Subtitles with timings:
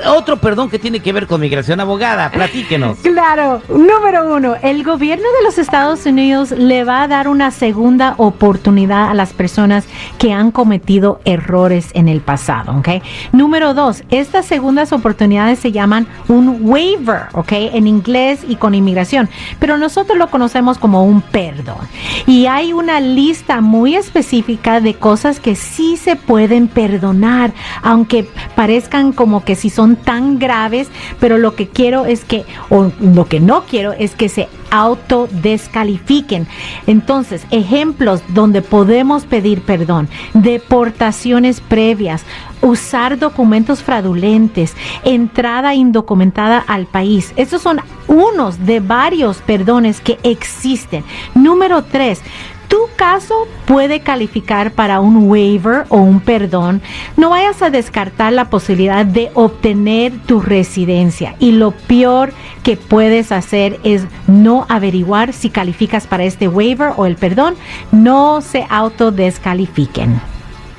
[0.07, 2.99] otro perdón que tiene que ver con migración abogada, platíquenos.
[2.99, 8.15] Claro, número uno, el gobierno de los Estados Unidos le va a dar una segunda
[8.19, 9.85] oportunidad a las personas
[10.19, 13.03] que han cometido errores en el pasado, ¿ok?
[13.33, 17.53] Número dos, estas segundas oportunidades se llaman un waiver, ¿ok?
[17.53, 21.89] En inglés y con inmigración, pero nosotros lo conocemos como un perdón.
[22.27, 27.53] Y hay una lista muy específica de cosas que sí se pueden perdonar,
[27.83, 30.89] aunque parezcan como que si son tan graves,
[31.21, 36.47] pero lo que quiero es que, o lo que no quiero es que se autodescalifiquen.
[36.87, 42.25] Entonces, ejemplos donde podemos pedir perdón, deportaciones previas,
[42.63, 47.33] usar documentos fraudulentes, entrada indocumentada al país.
[47.37, 51.05] Esos son unos de varios perdones que existen.
[51.35, 52.23] Número tres,
[52.69, 56.83] tu caso puede calificar para un waiver o un perdón,
[57.17, 61.35] no vayas a descartar la posibilidad de obtener tu residencia.
[61.39, 62.33] Y lo peor
[62.63, 67.55] que puedes hacer es no averiguar si calificas para este waiver o el perdón.
[67.93, 70.21] No se autodescalifiquen.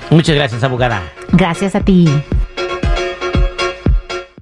[0.09, 1.01] Muchas gracias, abogada.
[1.31, 2.07] Gracias a ti.